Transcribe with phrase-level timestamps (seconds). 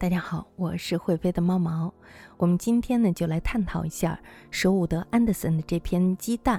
[0.00, 1.92] 大家好，我是会飞的猫毛。
[2.36, 4.16] 我们今天呢，就来探讨一下
[4.48, 6.56] 舍伍德·安德森的这篇《鸡蛋》。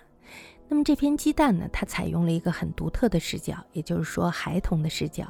[0.67, 5.25] 那么这篇《鸡蛋》呢，它采用了一个很独特的视角，也就是说孩童的视角。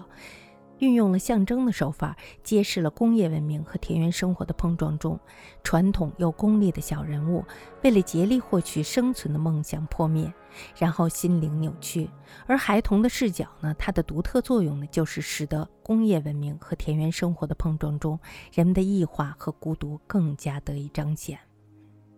[0.80, 5.20] 运用了象征的手法，揭示了工业文明和田园生活的碰撞中，
[5.64, 7.46] 传统又功利的小人物
[7.84, 10.34] 为了竭力获取生存的梦想破灭，
[10.78, 12.10] 然后心灵扭曲。
[12.46, 18.20] 而孩童的视角呢，它的独特作用呢，就是使得工业文明和田园生活的碰撞中，
[18.54, 21.40] 人们的异化和孤独更加得以彰显。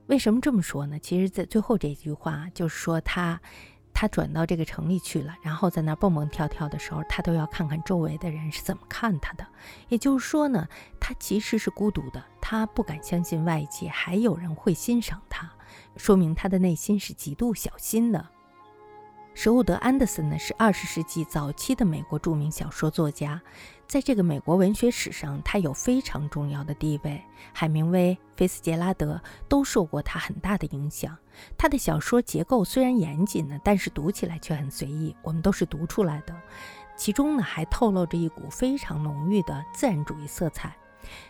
[0.08, 1.00] 为什么这么说呢？
[1.00, 3.42] 其实，在最后这句话，就是说他。
[4.02, 9.46] 他转到这个城里去了，然后在那蹦蹦跳跳的时候，他都要看看周围的人是怎么看他的。
[9.90, 10.68] 也就是说呢，
[11.00, 15.48] 他其实是孤独的，他不敢相信外界还有人会欣赏他，
[15.98, 18.28] 说明他的内心是极度小心的。
[19.36, 23.40] 舍伍德·安德森呢，是二十世纪早期的美国著名小说作家，
[23.92, 27.22] 在这个美国文学史上，他有非常重要的地位。
[27.52, 31.14] 海明威、菲茨杰拉德都受过他很大的影响。
[31.58, 36.34] 他的小说结构虽然严谨呢，但是读起来却很随意，我们都是读出来的。
[36.96, 40.74] 其中呢，还透露着一股非常浓郁的自然主义色彩。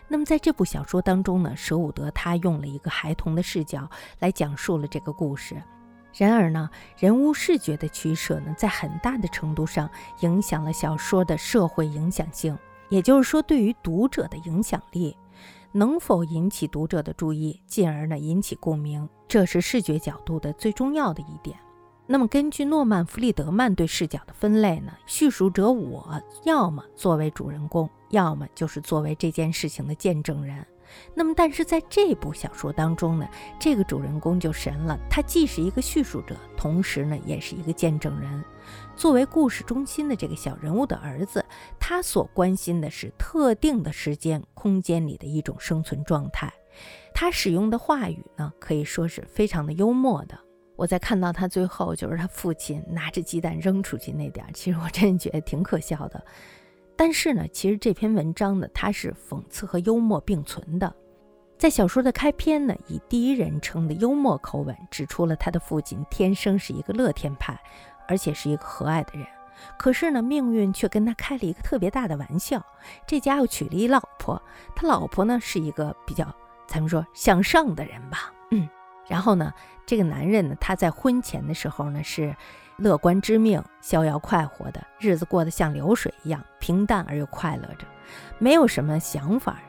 [0.08, 5.59] 那么在这部小说当中呢，舍伍德他用了一个孩童的视角来讲述了这个故事。
[6.16, 12.58] 然而呢，人物视觉的取舍呢，在很大的程度上影响了小说的社会影响性，
[12.90, 15.16] 也就是说，对于读者的影响力，
[15.72, 21.58] 能否引起读者的注意，进而呢引起共鸣，这是视觉角度的最重要的一点。
[22.08, 30.66] 那么，根据诺曼·弗里德曼对视角的分类呢，叙述者我要么作为主人公，要么就是作为这件事情的见证人。
[31.14, 33.28] 那么，但是在这部小说当中呢，
[33.59, 34.97] 这个主人公就神了。
[35.09, 38.44] 他既是一个叙述者，同时呢，也是一个见证人。
[38.95, 41.44] 作为故事中心的这个小人物的儿子，
[41.80, 46.52] 他所关心的是特定的时间空间里的一种生存状态。
[47.14, 50.38] 他使用的话语呢，可以说是非常的幽默的。
[50.78, 56.24] 我在看到他最后，就是他父亲拿着鸡蛋扔出去那点儿，其实我真觉得挺可笑的。
[57.01, 60.95] 但是呢，其实这篇文章呢，它是讽刺和幽默并存的。
[61.57, 67.59] 在小说的开篇呢，以第一人称的幽默口吻指出了他的父亲天生是一个乐天派，
[68.07, 69.25] 而且是一个和蔼的人。
[69.79, 72.63] 可是呢，命运却跟他开了一个特别大的玩笑。
[73.07, 74.39] 这家伙娶了一老婆，
[74.75, 76.31] 他老婆呢是一个比较
[76.68, 78.69] 咱们说向上的人吧，嗯。
[79.07, 79.51] 然后呢，
[79.88, 82.35] 这个男人呢，他在婚前的时候呢是。
[82.81, 87.86] 乐观之命，逍遥快活的日子过得像流水一样平淡而又快乐着，
[88.40, 89.62] 没有什么想法，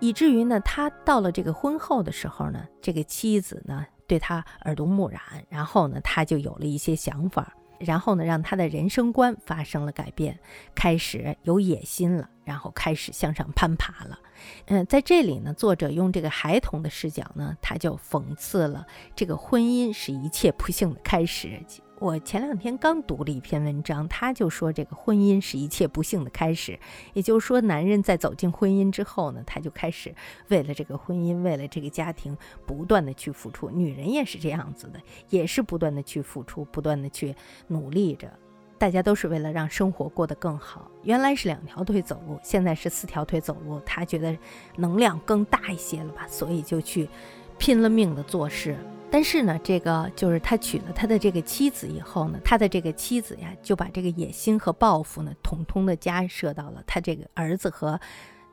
[0.00, 10.36] 以至于呢，他到了这个婚后的时候呢，这个妻子呢对他耳濡目染，然后呢，他就有了一些想法，然后呢，让他的人生观发生了改变，
[10.74, 14.18] 开始有野心了，然后开始向上攀爬了。
[14.66, 18.84] 嗯，在这里呢，作者用这个孩童的视角呢，他就讽刺了
[19.14, 21.62] 这个婚姻是一切不幸的开始。
[21.98, 26.78] 我前两天刚读了一篇文章，他就说这个婚姻是一切不幸的开始，
[27.14, 30.14] 也就是说，男人在走进婚姻之后呢，他就开始
[30.48, 32.36] 为了这个婚姻，为了这个家庭，
[32.66, 33.70] 不断的去付出。
[33.70, 37.34] 女人也是这样子的，也是不断的去付出，不断的去
[37.68, 38.30] 努力着。
[38.76, 40.90] 大家都是为了让生活过得更好。
[41.02, 43.80] 原来是两条腿走路，现在是四条腿走路。
[43.86, 44.36] 他觉得
[44.76, 47.08] 能量更大一些了吧，所以就去
[47.56, 48.76] 拼了命的做事。
[49.10, 57.98] 但是呢，这个就是他娶了他的这个妻子以后呢，他的这个妻子呀，就把这个野心和抱负呢，统统的加设到了他这个儿子和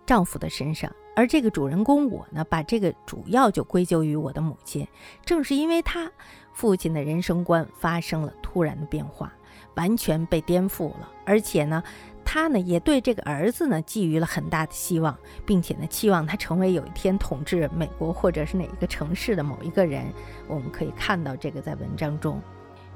[0.06, 0.90] 丈夫的身上。
[1.16, 4.88] 而这个主人公我呢，把这个主要就归咎于我的母亲。
[5.26, 6.12] 正是因为他
[6.54, 9.34] 父亲的人生观发生了突然的变化，
[9.76, 11.84] 完全被颠覆了，而且呢。
[12.26, 20.06] 他呢也对这个儿子呢寄予了很大的希望，并且呢期望他成为有一天统治美国或者是哪一个城市的某一个人。
[20.48, 22.42] 我们可以看到这个在文章中，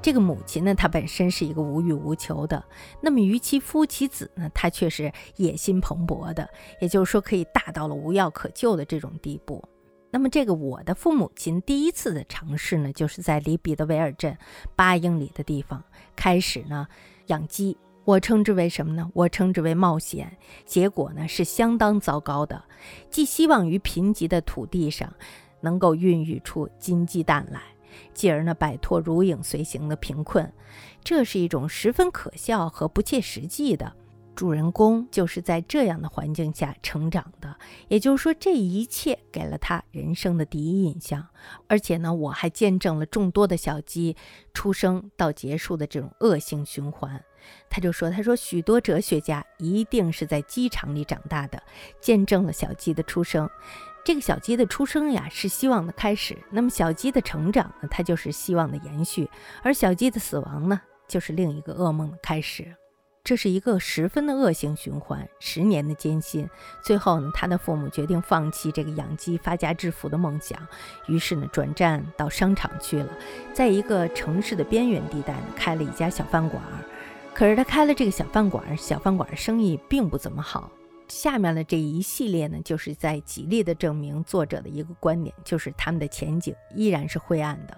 [0.02, 2.64] 这个母亲呢她本身是一个无欲无求的，
[3.00, 6.48] 那么于其夫其子呢，她却是野心蓬勃的，
[6.80, 9.62] 也就是说可以大到了无药可救的这种地步。
[10.10, 14.36] 那么这个我的父母亲第一次的尝试呢，就是在离彼得维尔镇
[14.74, 15.84] 八英里的地方
[16.16, 16.88] 开始呢
[17.26, 17.76] 养鸡。
[18.08, 19.10] 我称之为什么呢？
[19.12, 20.38] 我称之为冒险。
[20.64, 22.64] 结果呢是相当糟糕的。
[23.10, 25.12] 寄希望于贫瘠的土地上，
[25.60, 27.60] 能够孕育出金鸡蛋来，
[28.14, 30.50] 继而呢摆脱如影随形的贫困，
[31.04, 33.92] 这是一种十分可笑和不切实际的。
[34.38, 37.56] 主人公就是在这样的环境下成长的，
[37.88, 41.26] 也就是说，这一切给了他人生的第一印象。
[41.66, 44.16] 而且呢，我还见证了众多的小鸡
[44.54, 47.20] 出生到结束的这种恶性循环。
[47.68, 51.60] 他就说：“他说许多哲学家一定是在鸡场里长大的，
[52.00, 53.50] 见证了小鸡的出生。
[54.04, 59.24] 这个小鸡的出生呀，是希望的开始；那么小鸡的成长呢，它就是希望的延续；
[59.64, 62.72] 而小鸡的死亡呢，就是另一个噩梦的开始。
[63.28, 66.48] 这是一个十分的恶性循环，十年的艰辛。
[66.80, 70.58] 最后呢，他的父母决定放弃这个养鸡发家致富的梦想，
[71.08, 73.12] 于是呢，转战到商场去了，
[73.52, 76.62] 在一个城市的边缘地带呢，开了一家小饭馆。”
[77.34, 80.72] 可是他开了这个小饭馆，小饭馆生意并不怎么好。
[81.06, 87.76] 下面的这一系列呢，就是在极力的证明作者的一个观点，就是他们的前景依然是灰暗的。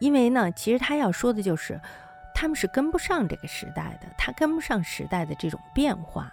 [0.00, 1.80] 因为呢，其实他要说的就是，
[2.40, 6.32] 他们是跟不上这个时代的，他跟不上时代的这种变化。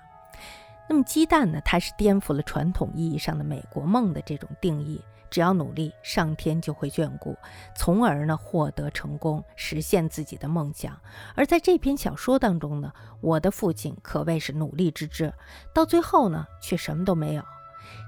[0.88, 5.04] 那么鸡蛋呢，它是颠覆了传统意义上的美国梦的这种定义。
[5.30, 7.36] 只要努力，上天就会眷顾，
[7.75, 10.98] 从而呢获得成功，实现自己的梦想。
[11.36, 15.33] 而在这篇小说当中呢，我的父亲可谓是努力之至，
[15.74, 17.44] 到最后呢却什么都没有。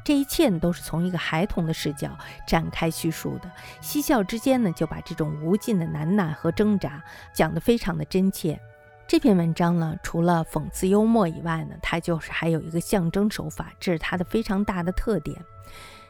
[0.03, 2.17] 这一切都是从一个孩童的视角
[2.47, 3.51] 展开叙述的，
[3.81, 7.03] 嬉笑之间呢就把这种无尽的难耐和挣扎
[7.33, 8.59] 讲得非常的真切。
[9.07, 15.35] 这篇文章呢，除了讽刺幽默以外呢，它就是还有一个象征手法，这是它的非常大的特点。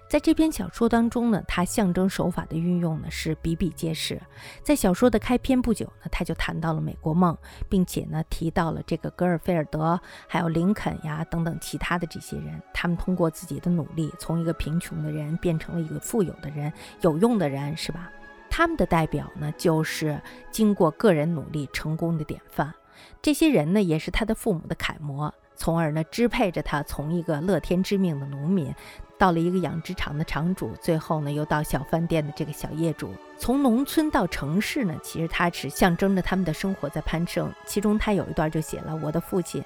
[0.10, 4.20] 在这篇小说当中呢，他象征手法的运用呢是比比皆是。
[4.64, 7.38] 在小说的开篇不久呢，他就谈到了美国梦，
[7.70, 18.12] 并且呢提到了这个格尔菲尔德，还有林肯呀等等其他的这些人，他们通过自己的努力，从一个贫穷的人变成了一个富有的人，有用的人，是吧？
[18.50, 20.20] 他们的代表呢，就是
[20.50, 22.74] 经过个人努力成功的典范。
[23.22, 28.74] 这些人呢，也是他的父母的楷模，从而呢支配着他从一个乐天知命的农民。
[29.20, 33.14] 到了一个养殖场的场主，最后呢，又到小饭店的这个小业主。
[33.38, 37.54] 从农村到城市呢，其实他是象征着他们的生活在攀升。
[37.66, 39.62] 其中他有一段就写了：“我的父亲，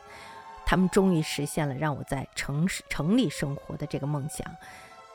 [0.65, 4.43] 他们终于实现了让我在城市城里生活的这个梦想。”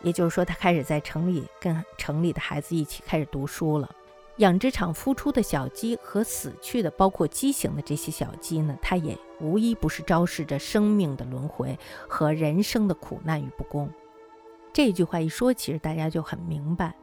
[0.03, 3.91] 也就是说，他开始在城里跟城里的孩子一起开始读书了。
[4.37, 11.77] 养殖场孵出的小鸡和死去的，包括畸形的这些小鸡呢，它也无一不是昭示着生命的轮回
[12.07, 13.91] 和人生的苦难与不公。
[14.79, 16.95] 这句话一说，其实大家就很明白。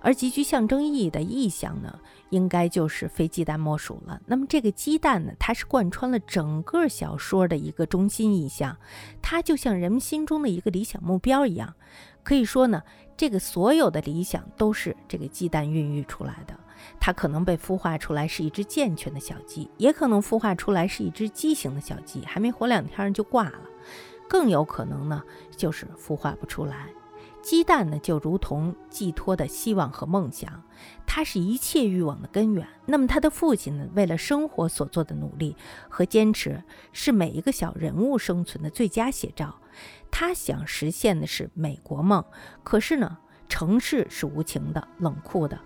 [0.00, 1.98] 而极具象征意义的意象呢，
[2.30, 4.18] 应该就是非鸡蛋莫属了。
[4.24, 8.78] 那么这个鸡蛋呢，它是贯穿了整个小说的一个中心意象，
[9.20, 11.74] 它就像人们心中的一个理想目标一样。
[12.22, 12.82] 可以说呢，
[13.14, 16.58] 这个所有的理想都是这个鸡蛋孕育出来的。
[16.98, 23.60] 它可能被孵化出来是一只健全的小鸡，也可能孵化出来是一只畸形的小鸡，还没活两天就挂了。
[24.26, 25.22] 更有可能呢，
[25.54, 26.88] 就是孵化不出来。
[27.42, 30.62] 鸡蛋呢，就如同寄托的希望和梦想，
[31.04, 32.66] 它是一切欲望的根源。
[32.86, 35.56] 那么他的父亲呢，为了生活所做的努力
[35.88, 36.62] 和坚持，
[36.92, 39.56] 是每一个小人物生存的最佳写照。
[40.10, 42.24] 他想实现的是美国梦，
[42.62, 43.18] 可是呢，
[43.48, 45.58] 城市是无情的、冷酷的，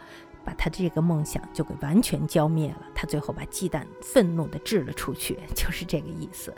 [0.45, 2.83] 把他这个梦想就给完全浇灭了。
[2.95, 6.55] 他最后把鸡蛋愤怒地掷了出去， 就是这个意思。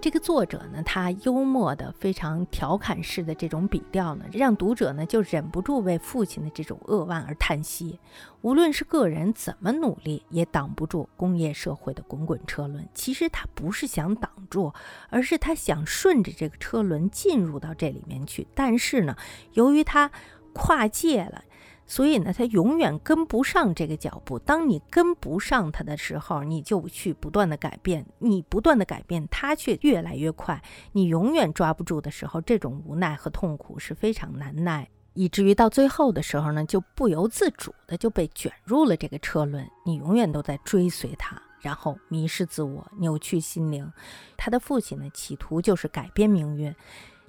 [0.00, 7.98] 这个作者呢，他幽默的、非常调侃式的这种笔调呢，让读者呢就忍不住为父亲的这种扼腕而叹息。
[8.40, 12.88] 无论是个人怎么努力，也挡不住工业社会的滚滚车轮。
[12.94, 14.72] 其实他不是想挡住，
[15.10, 18.46] 而是他想顺着这个车轮进入到这里面去。
[18.54, 19.14] 但是呢，
[19.52, 20.10] 由于他
[20.54, 21.44] 跨界了。
[21.90, 24.38] 所以呢，他永远跟不上这个脚步。
[24.38, 30.62] 当你跟不上他的时候，你就去不断的改变，你不断的改变，他却越来越快。
[30.92, 39.68] 你永远抓不住的时候，这种无奈和痛苦是非常难耐，以至于到最后的时候呢，就不由自主的就被卷入了这个车轮。
[39.84, 43.92] 你永远都在追随他，然后迷失自我，扭曲心灵。
[44.36, 46.72] 他的父亲呢，企图就是改变命运，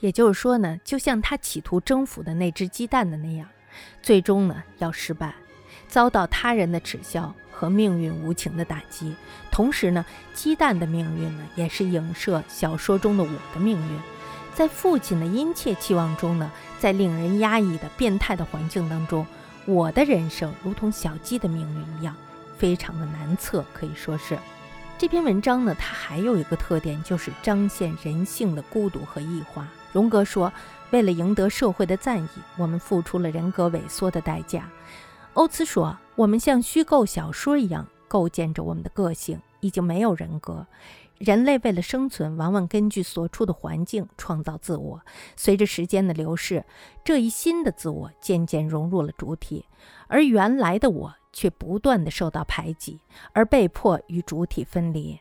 [0.01, 3.49] 也就是说呢，就像他企图征服的那只鸡蛋的那样。
[4.01, 5.33] 最终呢，要失败，
[5.87, 9.15] 遭到他人的耻笑和命运无情的打击。
[9.51, 13.99] 同时呢，鸡蛋的命运呢，也是影射小说中的我的命运。
[14.53, 19.25] 在父亲的殷切期望中呢，在令人压抑的变态的环境当中，
[19.65, 22.15] 我的人生如同小鸡的命运一样，
[22.57, 23.63] 非常的难测。
[23.73, 24.37] 可以说是
[24.97, 29.67] 这篇文章呢，它还有一个特点，就是彰显人性的孤独和异化。
[29.91, 30.51] 荣格说。
[30.91, 34.69] 为了赢得社会的赞誉，我们付出了人格萎缩的代价。
[35.35, 40.67] 欧茨说：“我们像虚构小说一样构建着我们的个性，已经没有人格。
[41.17, 45.01] 人类为了生存，往往根据所处的环境创造自我。
[45.37, 46.65] 随着时间的流逝，
[47.05, 49.63] 这一新的自我渐渐融入了主体，
[50.07, 52.99] 而原来的我却不断地受到排挤，
[53.31, 55.17] 而被迫与主体分离。”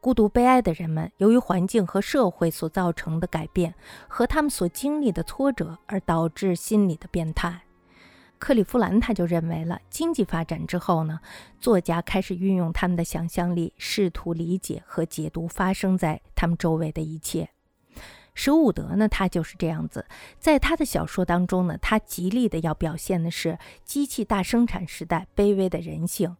[0.00, 3.74] 孤独悲哀的人们，由于环境和社会所造成的改变
[4.06, 7.62] 和他们所经历的挫折，而导致心理的变态。
[8.38, 11.18] 克利夫兰他就认为了，经济发展之后呢，
[11.58, 17.50] 作家开始运用他们的想象力，试图理解和解读发生在他们周围的一切。
[18.34, 20.06] 舍伍德呢，他就是这样子，
[20.38, 26.36] 在他的小说当中呢，他极力的要表现的是机器大生产时代卑微的人性。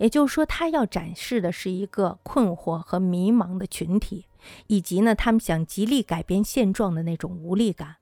[0.00, 4.24] 也就是说，他要展示的是一个困惑和迷茫的群体，
[4.66, 7.96] 以及呢，他们想极力改变现状的那种无力感。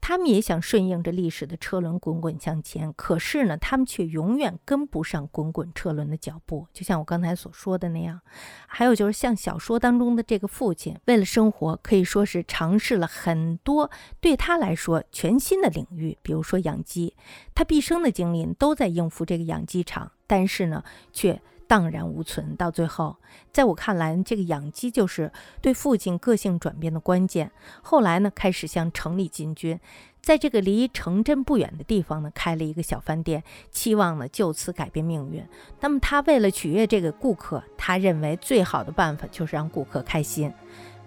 [0.00, 6.66] 他们也想顺应着历史的车轮滚滚向前，可是呢，他们却永远跟不上滚滚车轮的脚步。
[6.72, 8.20] 就像我刚才所说的那样。
[8.66, 13.88] 还有就是，像小说当中的这个父亲，为了生活，可以说是尝试了很多
[14.20, 17.14] 对他来说全新的领域，比如说养鸡。
[17.54, 20.10] 他毕生的精力都在应付这个养鸡场。
[20.26, 20.82] 但是呢，
[21.12, 21.40] 却
[21.72, 22.54] 荡然无存。
[22.54, 23.16] 到最后，
[23.50, 27.50] 在我看来，这个养鸡就是对父亲个性转变的关键。
[27.80, 29.80] 后来呢，开始向城里进军，
[30.20, 35.42] 在这个离城镇不远的地方呢，开了一个小饭店，期望呢就此改变命运。
[35.80, 40.52] 那么，他为了取悦这个顾客，他认为最好的办法就是让顾客开心。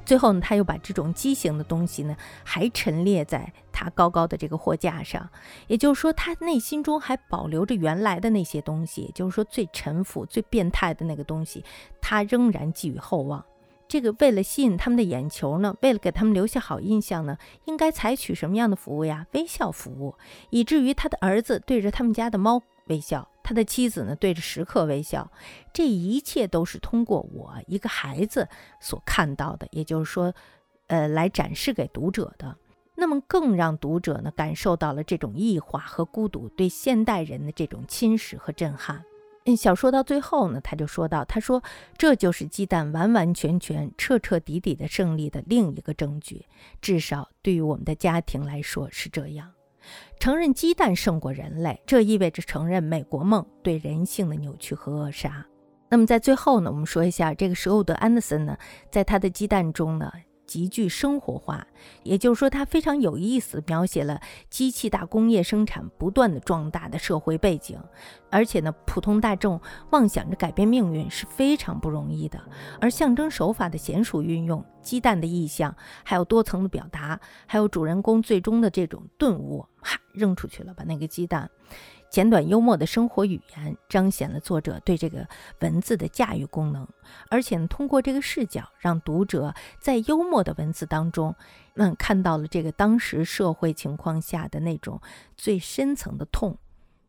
[0.05, 5.27] 最后呢，他又把这种畸形的东西呢，还陈列在他高高的这个货架上，
[5.67, 11.63] 也就是说，他内心中还保留着原来的那些东西，也就是说，最陈腐、最变态的那个东西，
[12.00, 13.43] 他仍然寄予厚望。
[13.88, 19.27] 这个为了吸引他们的眼球呢，为了给他们留下好印象呢，应该采取什么样的服务呀？
[19.33, 20.15] 微笑服务，
[20.50, 23.27] 以至于他的儿子对着他们家的猫微笑。
[23.45, 25.31] 他的妻子呢，对着食客微笑，
[25.71, 28.49] 这一切都是通过我一个孩子
[28.81, 30.33] 所看到的，也就是说，
[30.87, 32.57] 呃，来展示给读者的。
[32.95, 39.05] 那么，更让读者呢感受到了这种异化和孤独对现代人的这种侵蚀和震撼。
[39.45, 41.61] 嗯，小说到最后呢，他就说到，他说
[41.99, 46.47] 这就是鸡蛋完完全全、彻彻底底的胜利的另一个证据，
[46.81, 49.51] 至少对于我们的家庭来说是这样。
[50.19, 55.45] 承认鸡蛋胜过人类，这意味着承认美国梦对人性的扭曲和扼杀。
[55.89, 58.57] 那么在最后呢，我们说一下这个舍伍德·安德森呢，
[58.89, 60.11] 在他的鸡蛋中呢。
[60.45, 61.65] 极具生活化，
[62.03, 67.79] 也就是说，它非常有意思，描写了机器大工业生产不断的壮大的社会背景，
[68.29, 69.59] 而且呢，普通大众
[69.91, 72.39] 妄想着改变命运是非常不容易的。
[72.79, 81.49] 而象征手法的娴熟运用，鸡蛋的意象，还有多层的表达，还有主人公最终的这种顿悟，哈，扔出去了，把那个鸡蛋。
[82.15, 85.27] 简短幽默的生活语言彰显了作者对这个
[85.60, 86.88] 文字的驾驭功能，
[87.29, 91.36] 而且呢通过这个视角，让读者在幽默的文字当中，
[91.74, 95.01] 嗯，看到了这个当时社会情况下的那种
[95.36, 96.57] 最深层的痛。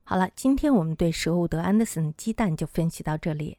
[0.03, 3.59] 好了，今天我们对舍伍德·安德森的鸡蛋就分析到这里，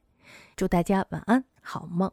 [0.58, 2.12] 祝大家晚安，好梦。